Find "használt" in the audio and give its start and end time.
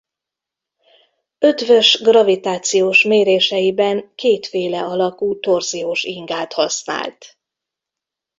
6.53-7.37